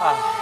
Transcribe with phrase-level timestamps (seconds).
[0.00, 0.39] 啊。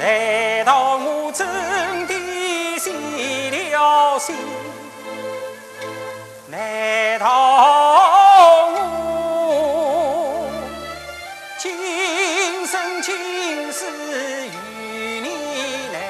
[0.00, 1.46] 难道我真
[2.06, 2.14] 的
[2.78, 4.34] 死了心？
[6.48, 7.26] 难道
[8.72, 8.78] 我
[11.58, 13.84] 今生今世
[14.46, 15.28] 与你
[15.92, 16.00] 难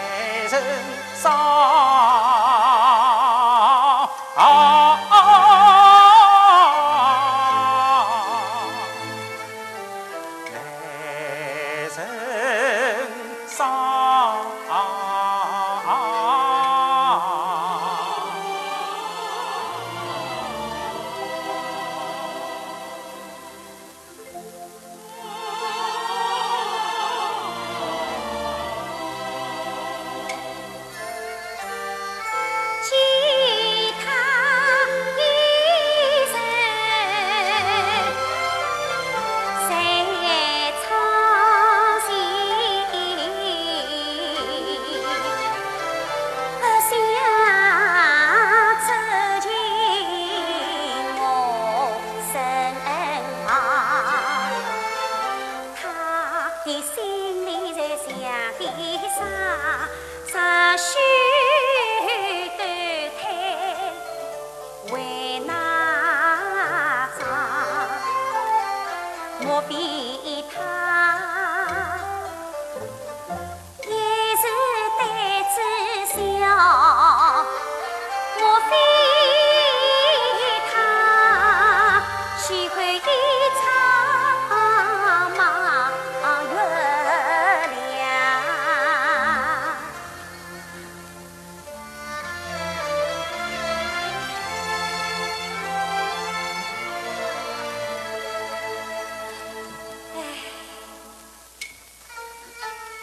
[0.49, 0.63] 成
[1.21, 2.40] 双？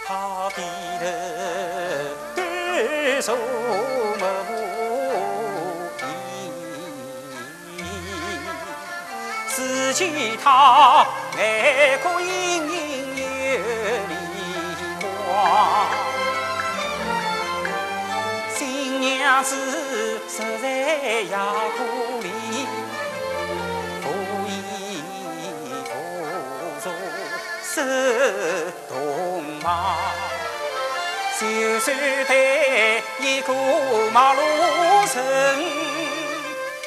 [0.10, 0.62] 他低
[1.02, 1.06] 头
[2.34, 4.56] 对坐没言，
[9.54, 10.00] 只见
[10.42, 11.06] 他
[11.38, 12.26] 眼骨隐
[12.72, 13.22] 隐有
[14.08, 14.14] 泪
[15.02, 15.06] 光。
[18.56, 19.52] 新娘子
[20.30, 21.36] 坐在摇
[21.78, 21.84] 鼓
[22.22, 22.32] 里，
[24.06, 24.08] 无
[24.48, 24.56] 言
[25.84, 25.92] 无。
[31.40, 33.54] 就算对一个
[34.14, 35.66] 马路人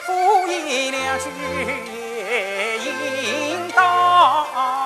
[0.07, 0.13] 敷
[0.49, 1.25] 衍两句
[2.27, 4.80] 也应当。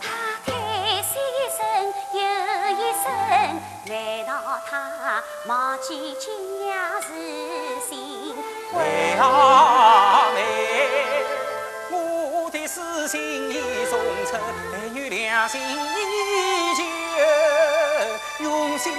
[0.00, 0.04] 他
[0.44, 0.48] 叹
[1.02, 1.12] 息
[1.56, 1.58] 声
[2.12, 2.18] 又
[2.78, 3.04] 一声，
[3.86, 3.92] 难
[4.26, 4.30] 道
[4.68, 4.72] 他
[5.46, 6.24] 忘记今
[6.60, 6.64] 夜
[7.02, 7.08] 是
[7.88, 7.92] 新
[8.72, 8.74] 婚
[9.20, 9.22] 啊？
[10.34, 10.38] 妹，
[11.90, 11.94] 我
[12.50, 13.14] 的书心
[13.50, 13.52] 已
[13.86, 13.92] 送
[14.26, 14.32] 出，
[14.72, 15.62] 但愿两心依
[16.76, 16.80] 旧
[18.44, 18.94] 永相依。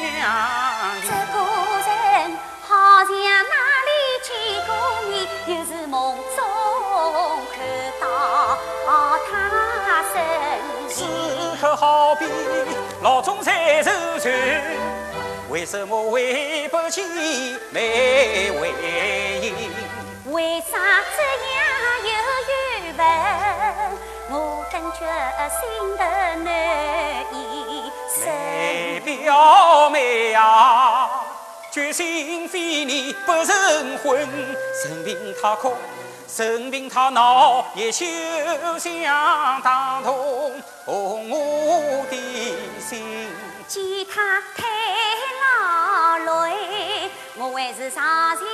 [1.01, 1.35] 这个
[1.87, 1.91] 人
[2.67, 2.69] 好
[3.03, 3.55] 像哪
[3.85, 3.89] 里
[4.23, 4.27] 见
[4.65, 4.69] 过
[5.09, 5.13] 面，
[5.47, 5.95] 又是梦
[6.35, 6.37] 中。
[11.59, 12.25] 可好比
[13.01, 14.33] 老中在受罪，
[15.49, 17.01] 为什么回不去
[17.71, 18.73] 没回
[19.41, 19.53] 应？
[20.31, 20.77] 为啥
[21.15, 21.21] 这
[21.55, 21.59] 样
[22.03, 22.09] 犹
[22.51, 22.53] 豫
[22.97, 23.01] 问？
[24.31, 24.99] 我感觉
[25.49, 25.59] 心
[25.97, 26.03] 头
[26.43, 26.45] 难
[27.33, 27.91] 抑。
[28.09, 31.09] 谁表妹啊，
[31.71, 34.19] 决心非你不成婚，
[34.83, 35.75] 任凭他空。
[36.37, 38.05] 任凭他闹，也休
[38.79, 42.15] 想打动我的
[42.79, 43.29] 心。
[43.67, 44.63] 见他太
[45.41, 48.03] 劳累，我还是上
[48.37, 48.45] 前